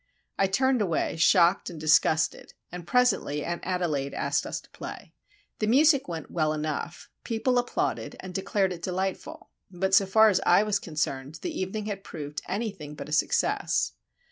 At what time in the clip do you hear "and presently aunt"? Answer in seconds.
2.71-3.61